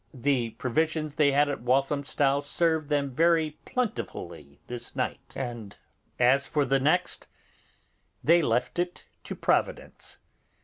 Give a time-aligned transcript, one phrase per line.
[0.15, 5.77] The provisions they had at Walthamstow served them very plentifully this night; and
[6.17, 7.27] as for the next,
[8.23, 10.17] they left it to Providence.